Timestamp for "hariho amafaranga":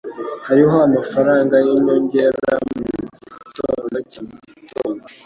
0.47-1.55